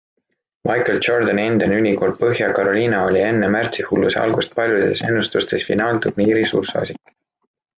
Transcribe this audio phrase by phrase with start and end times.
[0.69, 7.15] Michael Jordani endine ülikool Põhja-Carolina oli enne märtsihulluse algust paljudes ennustustes finaalturniiri suursoosik.